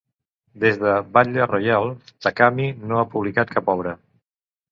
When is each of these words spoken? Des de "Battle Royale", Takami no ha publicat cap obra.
Des 0.61 0.77
de 0.83 0.93
"Battle 1.17 1.43
Royale", 1.51 1.91
Takami 2.27 2.67
no 2.91 2.99
ha 3.01 3.05
publicat 3.13 3.55
cap 3.59 3.73
obra. 3.77 3.93